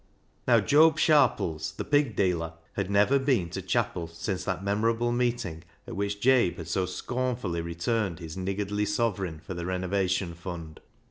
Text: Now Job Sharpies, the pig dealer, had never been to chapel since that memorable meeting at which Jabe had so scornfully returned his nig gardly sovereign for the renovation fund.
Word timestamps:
Now 0.47 0.59
Job 0.59 0.97
Sharpies, 0.97 1.75
the 1.75 1.83
pig 1.85 2.15
dealer, 2.15 2.53
had 2.73 2.89
never 2.89 3.19
been 3.19 3.51
to 3.51 3.61
chapel 3.61 4.07
since 4.07 4.43
that 4.45 4.63
memorable 4.63 5.11
meeting 5.11 5.61
at 5.87 5.95
which 5.95 6.19
Jabe 6.19 6.55
had 6.55 6.67
so 6.67 6.87
scornfully 6.87 7.61
returned 7.61 8.17
his 8.17 8.35
nig 8.35 8.57
gardly 8.57 8.87
sovereign 8.87 9.39
for 9.45 9.53
the 9.53 9.67
renovation 9.67 10.33
fund. 10.33 10.79